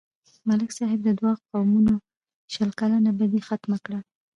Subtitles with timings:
[0.47, 1.95] ملک صاحب د دوو قومونو
[2.53, 3.99] شل کلنه بدي ختمه کړه.